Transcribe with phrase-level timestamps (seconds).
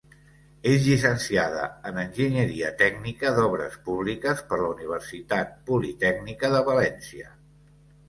[0.69, 7.35] És llicenciada en enginyeria tècnica d'obres públiques per la Universitat Politècnica de València.